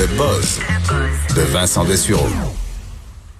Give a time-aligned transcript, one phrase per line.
[0.00, 0.58] Le buzz
[1.36, 2.26] de Vincent Dessureau.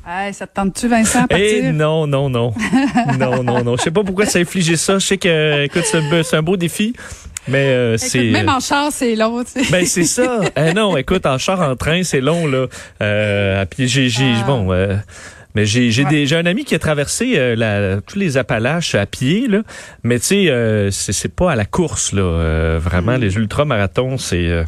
[0.07, 1.47] Hey, ça te tente-tu, Vincent, à partir?
[1.65, 2.53] Eh non, non, non.
[3.19, 3.77] non, non, non.
[3.79, 4.99] Je sais pas pourquoi ça a infligé ça.
[4.99, 6.93] Je sais que, écoute, c'est un, beau- c'est un beau défi,
[7.49, 8.25] mais euh, Écoute, c'est...
[8.31, 9.71] Même en char, c'est long, tu sais.
[9.73, 10.41] Ben c'est ça.
[10.57, 12.67] Eh non, écoute, en char, en train, c'est long là.
[13.01, 14.45] Euh, puis j'ai, j'ai, Ah.
[14.47, 14.97] bon, euh,
[15.55, 18.95] mais j'ai, j'ai des, j'ai un ami qui a traversé euh, la, tous les Appalaches
[18.95, 19.63] à pied là.
[20.03, 22.21] Mais tu sais, euh, c'est, c'est pas à la course là.
[22.23, 23.21] Euh, vraiment, Mm.
[23.23, 24.65] les ultramarathons, c'est.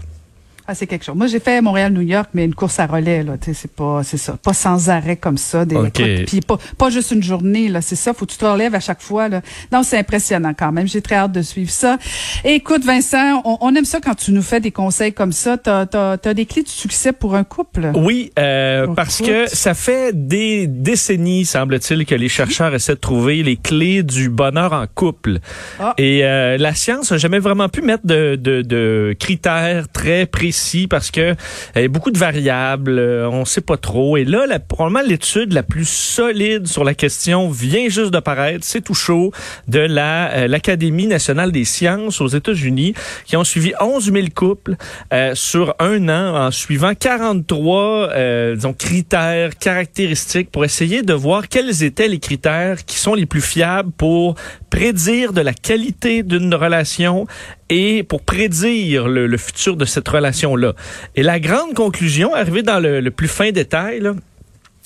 [0.67, 1.17] Ah, c'est quelque chose.
[1.17, 3.35] Moi, j'ai fait Montréal-New York, mais une course à relais, là.
[3.41, 4.37] C'est pas, c'est ça.
[4.43, 5.65] Pas sans arrêt comme ça.
[5.65, 5.99] Des, OK.
[5.99, 7.83] écoute, Puis pas, pas juste une journée, là.
[7.83, 8.15] C'est ça.
[8.15, 9.41] Faut que tu te relèves à chaque fois, là.
[9.73, 10.87] Non, c'est impressionnant quand même.
[10.87, 11.99] J'ai très hâte de suivre ça.
[12.45, 15.59] Et écoute, Vincent, on, on aime ça quand tu nous fais des conseils comme ça.
[15.59, 17.91] T'as, t'as, t'as des clés de succès pour un couple?
[17.97, 19.33] Oui, euh, parce écoute.
[19.33, 24.29] que ça fait des décennies, semble-t-il, que les chercheurs essaient de trouver les clés du
[24.29, 25.39] bonheur en couple.
[25.81, 25.95] Ah.
[25.99, 30.53] Et euh, la science n'a jamais vraiment pu mettre de, de, de critères très précis
[30.89, 31.35] parce que
[31.75, 34.17] a beaucoup de variables, euh, on sait pas trop.
[34.17, 38.65] Et là, la, probablement l'étude la plus solide sur la question vient juste de paraître,
[38.65, 39.33] c'est tout chaud,
[39.69, 44.77] de la euh, l'Académie nationale des sciences aux États-Unis, qui ont suivi 11 000 couples
[45.13, 51.49] euh, sur un an en suivant 43 euh, disons, critères, caractéristiques pour essayer de voir
[51.49, 54.35] quels étaient les critères qui sont les plus fiables pour
[54.73, 57.27] prédire de la qualité d'une relation
[57.69, 60.73] et pour prédire le, le futur de cette relation-là.
[61.15, 64.15] Et la grande conclusion, arrivée dans le, le plus fin détail, là,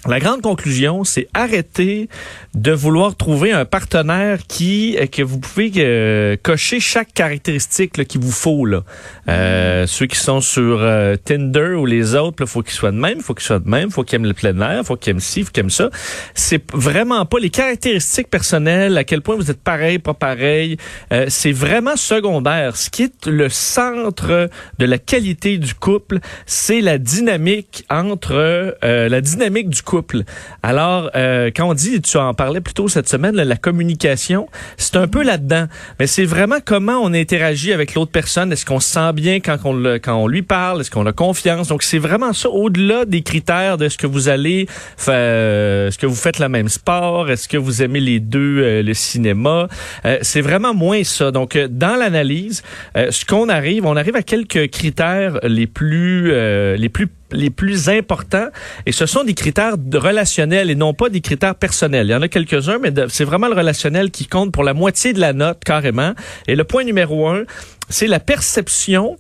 [0.05, 2.09] la grande conclusion, c'est arrêter
[2.55, 8.05] de vouloir trouver un partenaire qui euh, que vous pouvez euh, cocher chaque caractéristique là,
[8.05, 8.83] qu'il vous faut là.
[9.29, 12.99] Euh, Ceux qui sont sur euh, Tinder ou les autres, il faut qu'ils soient de
[12.99, 15.21] même, faut qu'ils soient de même, faut qu'ils aiment le plein air, faut qu'ils aiment
[15.21, 15.91] ci, faut qu'ils aiment ça.
[16.35, 20.77] C'est vraiment pas les caractéristiques personnelles, à quel point vous êtes pareil, pas pareil.
[21.13, 22.77] Euh, c'est vraiment secondaire.
[22.77, 29.09] Ce qui est le centre de la qualité du couple, c'est la dynamique entre euh,
[29.09, 30.23] la dynamique du couple.
[30.63, 34.49] Alors, euh, quand on dit, tu en parlais plus tôt cette semaine, là, la communication,
[34.77, 35.67] c'est un peu là-dedans.
[35.99, 38.53] Mais c'est vraiment comment on interagit avec l'autre personne.
[38.53, 40.81] Est-ce qu'on se sent bien quand on, quand on lui parle?
[40.81, 41.69] Est-ce qu'on a confiance?
[41.69, 44.67] Donc, c'est vraiment ça, au-delà des critères de ce que vous allez
[44.97, 47.31] faire, est-ce que vous faites le même sport?
[47.31, 49.69] Est-ce que vous aimez les deux euh, le cinéma?
[50.05, 51.31] Euh, c'est vraiment moins ça.
[51.31, 52.63] Donc, euh, dans l'analyse,
[52.97, 57.51] euh, ce qu'on arrive, on arrive à quelques critères les plus, euh, les plus les
[57.51, 58.49] plus importants
[58.87, 62.07] et ce sont des critères relationnels et non pas des critères personnels.
[62.07, 65.13] Il y en a quelques-uns, mais c'est vraiment le relationnel qui compte pour la moitié
[65.13, 66.15] de la note carrément.
[66.47, 67.45] Et le point numéro un,
[67.89, 69.17] c'est la perception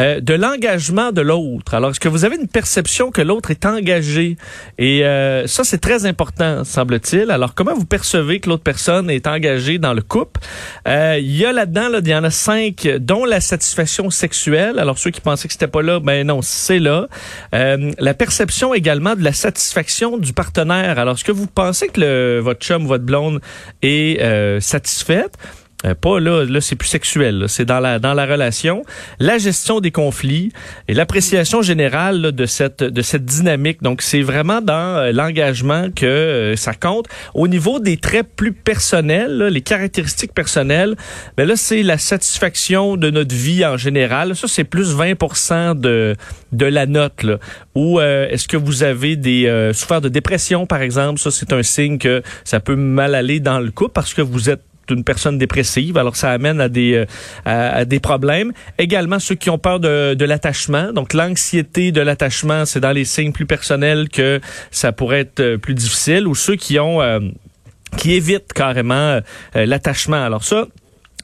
[0.00, 1.74] euh, de l'engagement de l'autre.
[1.74, 4.36] Alors, est-ce que vous avez une perception que l'autre est engagé?
[4.78, 7.30] Et euh, ça, c'est très important, semble-t-il.
[7.30, 10.40] Alors, comment vous percevez que l'autre personne est engagée dans le couple?
[10.88, 14.78] Euh, Il y a là-dedans, là, il y en a cinq, dont la satisfaction sexuelle.
[14.78, 17.06] Alors, ceux qui pensaient que c'était pas là, ben non, c'est là.
[17.54, 20.98] Euh, la perception également de la satisfaction du partenaire.
[20.98, 23.40] Alors, est-ce que vous pensez que votre chum, votre blonde
[23.82, 25.36] est satisfaite?
[25.86, 28.82] Euh, pas là, là c'est plus sexuel, c'est dans la dans la relation,
[29.18, 30.52] la gestion des conflits
[30.88, 33.82] et l'appréciation générale là, de cette de cette dynamique.
[33.82, 37.06] Donc c'est vraiment dans euh, l'engagement que euh, ça compte.
[37.32, 40.96] Au niveau des traits plus personnels, là, les caractéristiques personnelles,
[41.38, 44.36] ben là c'est la satisfaction de notre vie en général.
[44.36, 46.14] Ça c'est plus 20% de
[46.52, 47.38] de la note là.
[47.74, 51.62] Ou euh, est-ce que vous avez des souffert de dépression par exemple, ça c'est un
[51.62, 54.60] signe que ça peut mal aller dans le couple parce que vous êtes
[54.90, 57.04] une personne dépressive, alors ça amène à des euh,
[57.44, 58.52] à, des problèmes.
[58.78, 63.04] Également ceux qui ont peur de, de l'attachement, donc l'anxiété de l'attachement, c'est dans les
[63.04, 64.40] signes plus personnels que
[64.70, 67.20] ça pourrait être euh, plus difficile, ou ceux qui ont euh,
[67.96, 69.18] qui évitent carrément
[69.52, 70.24] l'attachement.
[70.24, 70.66] Alors ça,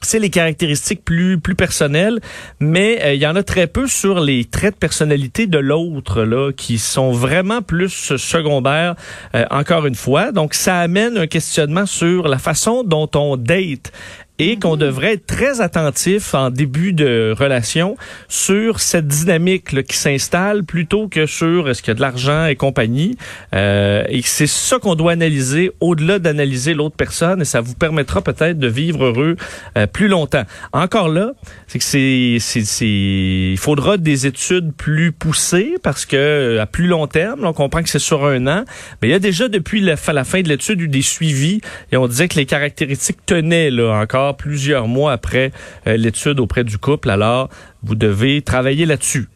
[0.05, 2.19] c'est les caractéristiques plus plus personnelles,
[2.59, 6.23] mais euh, il y en a très peu sur les traits de personnalité de l'autre
[6.23, 8.95] là qui sont vraiment plus secondaires.
[9.35, 13.91] euh, encore une fois, donc ça amène un questionnement sur la façon dont on date.
[14.39, 17.97] Et qu'on devrait être très attentif en début de relation
[18.27, 22.45] sur cette dynamique là, qui s'installe plutôt que sur est-ce qu'il y a de l'argent
[22.45, 23.17] et compagnie.
[23.55, 28.21] Euh, et c'est ça qu'on doit analyser au-delà d'analyser l'autre personne et ça vous permettra
[28.21, 29.37] peut-être de vivre heureux
[29.77, 30.43] euh, plus longtemps.
[30.71, 31.31] Encore là,
[31.67, 36.65] c'est que c'est, c'est, c'est, il faudra des études plus poussées parce que euh, à
[36.65, 38.65] plus long terme, on comprend que c'est sur un an,
[39.01, 41.61] mais il y a déjà depuis la, la fin de l'étude eu des suivis
[41.91, 45.51] et on disait que les caractéristiques tenaient là encore plusieurs mois après
[45.85, 47.09] euh, l'étude auprès du couple.
[47.09, 47.49] Alors,
[47.83, 49.29] vous devez travailler là-dessus.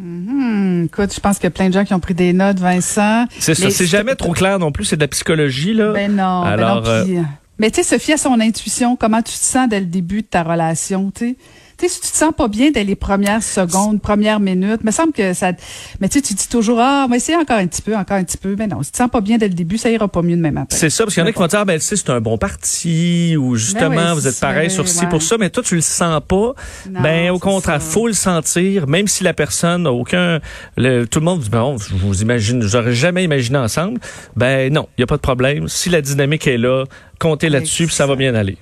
[0.00, 0.84] Mm-hmm.
[0.86, 3.26] écoute, je pense qu'il y a plein de gens qui ont pris des notes, Vincent.
[3.38, 5.92] C'est ça, c'est jamais trop clair non plus, c'est de la psychologie, là.
[5.92, 7.22] Ben non, ben Alors, non, euh,
[7.58, 10.26] Mais tu sais, Sophie a son intuition, comment tu te sens dès le début de
[10.26, 11.36] ta relation, tu sais?
[11.80, 14.90] Tu sais, si tu te sens pas bien dès les premières secondes, premières minutes, me
[14.90, 15.52] semble que ça,
[16.00, 18.24] mais tu sais, tu dis toujours, ah, mais c'est encore un petit peu, encore un
[18.24, 18.54] petit peu.
[18.58, 20.36] Mais non, si tu te sens pas bien dès le début, ça ira pas mieux
[20.36, 20.76] demain matin.
[20.76, 22.10] C'est ça, parce qu'il y en a qui vont dire, ah, ben, tu sais, c'est
[22.10, 25.62] un bon parti, ou justement, ben vous êtes pareil sur ci pour ça, mais toi,
[25.62, 26.52] tu le sens pas.
[26.86, 30.40] ben, au contraire, faut le sentir, même si la personne n'a aucun,
[30.76, 34.00] le, tout le monde dit, bon, je vous imagine, j'aurais jamais imaginé ensemble.
[34.36, 35.68] Ben, non, il y a pas de problème.
[35.68, 36.84] Si la dynamique est là,
[37.18, 38.58] comptez là-dessus, ça va bien aller.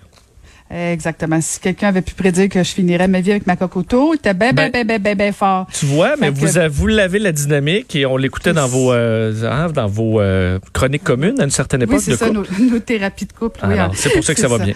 [0.70, 1.41] Exactement.
[1.41, 4.35] Si quelqu'un avait pu prédire que je finirais ma vie avec ma cocoto, il était
[4.35, 5.67] bien, bien, bien, bien, bien, fort.
[5.73, 9.69] Tu vois, mais vous, vous l'avez la dynamique et on l'écoutait dans vos euh, hein,
[9.73, 11.97] dans vos euh, chroniques communes à une certaine époque.
[11.97, 12.44] Oui, c'est ça, nos,
[12.81, 13.61] thérapies de couple.
[13.67, 13.91] oui, hein.
[13.94, 14.75] c'est pour ça que ça, va bien.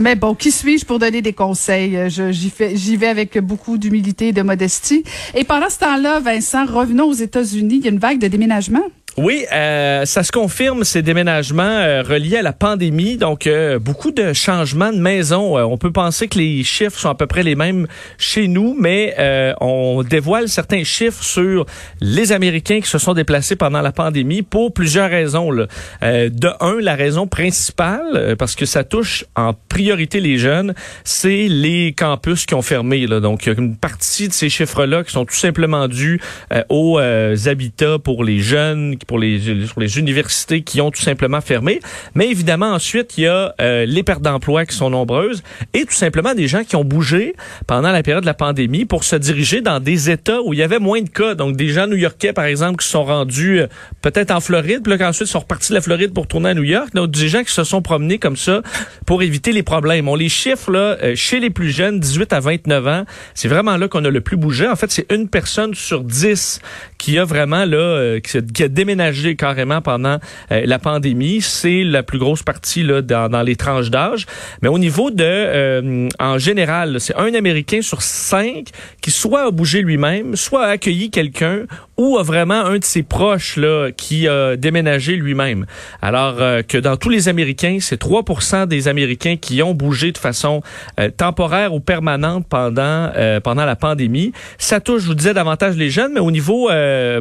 [0.00, 1.98] Mais bon, qui suis-je pour donner des conseils?
[2.10, 5.04] J'y j'y vais avec beaucoup d'humilité et de modestie.
[5.34, 7.76] Et pendant ce temps-là, Vincent, revenons aux États-Unis.
[7.76, 8.82] Il y a une vague de déménagement.
[9.16, 13.16] Oui, euh, ça se confirme ces déménagements euh, reliés à la pandémie.
[13.16, 15.56] Donc euh, beaucoup de changements de maison.
[15.56, 17.86] on peut penser que les chiffres sont à peu près les mêmes
[18.18, 19.14] chez nous, mais
[19.60, 21.66] on dévoile certains chiffres sur
[22.00, 25.50] les Américains qui se sont déplacés pendant la pandémie pour plusieurs raisons.
[25.50, 25.66] Là.
[26.02, 30.74] de un, la raison principale, parce que ça touche en priorité les jeunes,
[31.04, 33.06] c'est les campus qui ont fermé.
[33.06, 33.20] Là.
[33.20, 36.20] Donc une partie de ces chiffres-là qui sont tout simplement dus
[36.68, 41.80] aux habitats pour les jeunes pour les, pour les universités qui ont tout simplement fermé.
[42.14, 45.42] Mais évidemment, ensuite, il y a euh, les pertes d'emploi qui sont nombreuses
[45.72, 47.34] et tout simplement des gens qui ont bougé
[47.66, 50.62] pendant la période de la pandémie pour se diriger dans des États où il y
[50.62, 51.34] avait moins de cas.
[51.34, 53.66] Donc, des gens new-yorkais, par exemple, qui sont rendus euh,
[54.02, 56.64] peut-être en Floride, puis là, qu'ensuite sont repartis de la Floride pour tourner à New
[56.64, 56.94] York.
[56.94, 58.62] Donc, des gens qui se sont promenés comme ça
[59.06, 60.08] pour éviter les problèmes.
[60.08, 63.04] On les chiffre, là, euh, chez les plus jeunes, 18 à 29 ans,
[63.34, 64.66] c'est vraiment là qu'on a le plus bougé.
[64.68, 66.60] En fait, c'est une personne sur 10
[66.98, 68.93] qui a vraiment, là, qui, qui a déménagé
[69.36, 70.18] carrément pendant
[70.52, 71.40] euh, la pandémie.
[71.40, 74.26] C'est la plus grosse partie là, dans, les tranches d'âge.
[74.62, 78.68] Mais au niveau de, euh, en général, c'est un Américain sur cinq
[79.00, 81.62] qui soit a bougé lui-même, soit a accueilli quelqu'un
[81.96, 85.66] ou a vraiment un de ses proches là qui a déménagé lui-même.
[86.02, 90.18] Alors euh, que dans tous les Américains, c'est 3% des Américains qui ont bougé de
[90.18, 90.62] façon
[91.16, 93.12] temporaire ou permanente pendant
[93.42, 94.32] pendant la pandémie.
[94.58, 96.68] Ça touche, je vous disais, davantage les jeunes, mais au niveau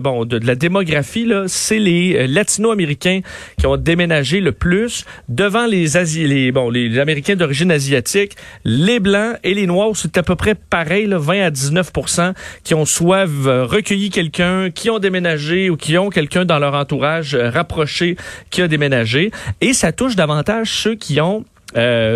[0.02, 3.22] bon de, de la démographie là, c'est les euh, latino-américains
[3.58, 5.06] qui ont déménagé le plus.
[5.30, 10.18] Devant les Asi les bon les, Américains d'origine asiatique, les blancs et les noirs, c'est
[10.18, 12.34] à peu près pareil, là, 20 à 19%
[12.64, 16.74] qui ont soit euh, recueilli quelqu'un, qui ont déménagé ou qui ont quelqu'un dans leur
[16.74, 18.18] entourage euh, rapproché
[18.50, 19.32] qui a déménagé.
[19.62, 21.46] Et ça touche davantage ceux qui ont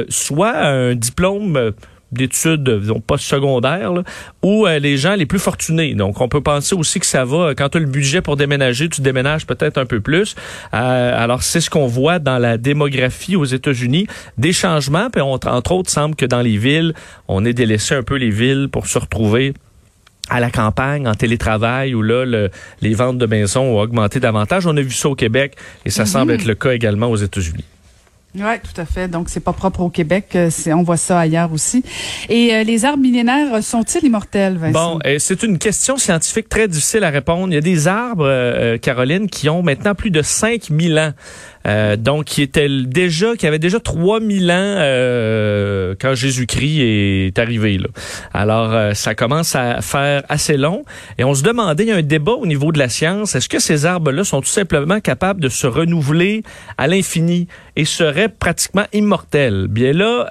[0.09, 1.73] soit un diplôme
[2.11, 3.91] d'études disons pas secondaires
[4.41, 5.93] ou euh, les gens les plus fortunés.
[5.93, 8.89] Donc on peut penser aussi que ça va quand tu as le budget pour déménager,
[8.89, 10.35] tu déménages peut-être un peu plus.
[10.73, 14.07] Euh, alors c'est ce qu'on voit dans la démographie aux États-Unis,
[14.37, 16.93] des changements puis entre autres semble que dans les villes,
[17.27, 19.53] on ait délaissé un peu les villes pour se retrouver
[20.29, 22.49] à la campagne, en télétravail, où là,
[22.81, 24.67] les ventes de maisons ont augmenté davantage.
[24.67, 25.55] On a vu ça au Québec
[25.85, 26.05] et ça mm-hmm.
[26.05, 27.63] semble être le cas également aux États-Unis.
[28.35, 29.07] Oui, tout à fait.
[29.07, 30.29] Donc, c'est pas propre au Québec.
[30.35, 31.83] Euh, on voit ça ailleurs aussi.
[32.29, 34.95] Et euh, les arbres millénaires sont-ils immortels, Vincent?
[34.95, 37.47] Bon, euh, c'est une question scientifique très difficile à répondre.
[37.47, 41.13] Il y a des arbres, Caroline, qui ont maintenant plus de 5000 ans.
[41.67, 47.77] Euh, donc qui était déjà, qui avait déjà 3000 ans euh, quand Jésus-Christ est arrivé.
[47.77, 47.87] Là.
[48.33, 50.83] Alors, euh, ça commence à faire assez long.
[51.17, 53.49] Et on se demandait, il y a un débat au niveau de la science, est-ce
[53.49, 56.43] que ces arbres-là sont tout simplement capables de se renouveler
[56.77, 59.67] à l'infini et seraient pratiquement immortels?
[59.67, 60.27] Bien là,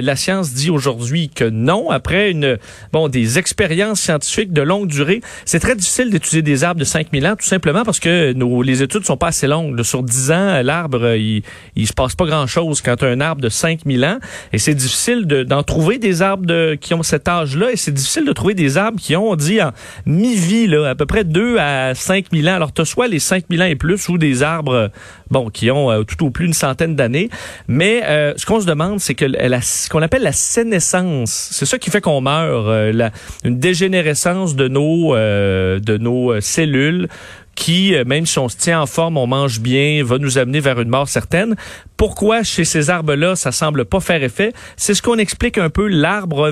[0.00, 1.90] la science dit aujourd'hui que non.
[1.90, 2.58] Après une
[2.92, 7.26] bon des expériences scientifiques de longue durée, c'est très difficile d'étudier des arbres de 5000
[7.26, 9.82] ans, tout simplement parce que nos, les études sont pas assez longues.
[9.82, 11.42] sur 10 ans, là, arbres, il,
[11.74, 14.18] il se passe pas grand-chose quand tu as un arbre de 5000 ans.
[14.52, 17.72] Et c'est difficile d'en trouver des arbres qui ont cet âge-là.
[17.72, 19.72] Et c'est difficile de trouver des arbres qui ont, on dit, en
[20.04, 22.54] mi-vie, là, à peu près 2 à 5000 ans.
[22.54, 24.90] Alors, tu as soit les 5000 ans et plus ou des arbres,
[25.30, 27.30] bon, qui ont euh, tout au plus une centaine d'années.
[27.68, 31.66] Mais euh, ce qu'on se demande, c'est que la, ce qu'on appelle la sénescence, c'est
[31.66, 33.10] ça qui fait qu'on meurt, euh, la,
[33.44, 37.08] une dégénérescence de nos, de nos cellules
[37.56, 40.60] qui, euh, même si on se tient en forme, on mange bien, va nous amener
[40.60, 41.56] vers une mort certaine.
[41.96, 44.52] Pourquoi chez ces arbres-là, ça semble pas faire effet?
[44.76, 45.88] C'est ce qu'on explique un peu.
[45.88, 46.50] L'arbre